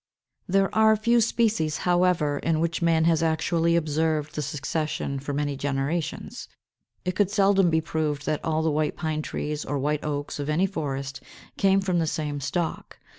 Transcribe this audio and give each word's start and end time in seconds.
There 0.47 0.73
are 0.73 0.95
few 0.95 1.21
species, 1.21 1.77
however, 1.85 2.39
in 2.39 2.59
which 2.59 2.81
man 2.81 3.05
has 3.05 3.21
actually 3.21 3.75
observed 3.75 4.33
the 4.33 4.41
succession 4.41 5.19
for 5.19 5.31
many 5.31 5.55
generations. 5.55 6.47
It 7.05 7.15
could 7.15 7.29
seldom 7.29 7.69
be 7.69 7.81
proved 7.81 8.25
that 8.25 8.43
all 8.43 8.63
the 8.63 8.71
White 8.71 8.95
Pine 8.97 9.21
trees 9.21 9.63
or 9.63 9.77
White 9.77 10.03
Oaks 10.03 10.39
of 10.39 10.49
any 10.49 10.65
forest 10.65 11.21
came 11.55 11.81
from 11.81 11.99
the 11.99 12.07
same 12.07 12.39
stock. 12.39 12.97